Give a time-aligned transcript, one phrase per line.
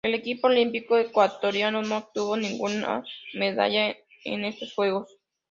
[0.03, 3.03] El equipo olímpico ecuatoriano no obtuvo ninguna
[3.35, 5.19] medalla en estos Juegos.